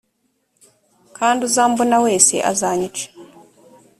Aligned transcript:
kandi 1.17 1.39
uzambona 1.49 1.95
wese 2.05 2.35
azanyica 2.51 3.05